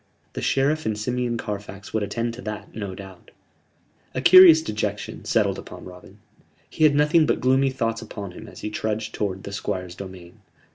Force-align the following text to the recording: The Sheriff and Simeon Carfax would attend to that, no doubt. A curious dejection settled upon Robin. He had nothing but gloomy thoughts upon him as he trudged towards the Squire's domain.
The 0.33 0.41
Sheriff 0.41 0.87
and 0.87 0.97
Simeon 0.97 1.37
Carfax 1.37 1.93
would 1.93 2.01
attend 2.01 2.33
to 2.33 2.41
that, 2.41 2.73
no 2.73 2.95
doubt. 2.95 3.29
A 4.15 4.19
curious 4.21 4.63
dejection 4.63 5.25
settled 5.25 5.59
upon 5.59 5.85
Robin. 5.85 6.17
He 6.71 6.85
had 6.85 6.95
nothing 6.95 7.27
but 7.27 7.39
gloomy 7.39 7.69
thoughts 7.69 8.01
upon 8.01 8.31
him 8.31 8.47
as 8.47 8.61
he 8.61 8.71
trudged 8.71 9.13
towards 9.13 9.43
the 9.43 9.51
Squire's 9.51 9.93
domain. 9.93 10.39